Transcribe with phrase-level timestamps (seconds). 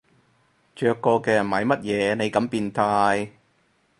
[0.73, 3.33] 着過嘅買乜嘢你咁變態